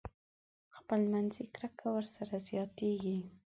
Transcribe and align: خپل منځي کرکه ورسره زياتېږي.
خپل 0.77 1.01
منځي 1.11 1.43
کرکه 1.55 1.87
ورسره 1.95 2.35
زياتېږي. 2.49 3.17